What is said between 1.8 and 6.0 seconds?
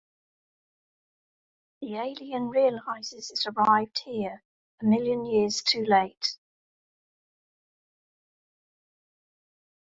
The alien realises it arrived here "a million years too